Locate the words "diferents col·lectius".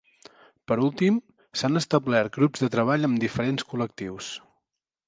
3.27-4.35